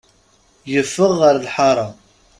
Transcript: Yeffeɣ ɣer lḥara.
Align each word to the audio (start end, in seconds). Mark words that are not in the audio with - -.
Yeffeɣ 0.71 1.11
ɣer 1.19 1.35
lḥara. 1.45 1.87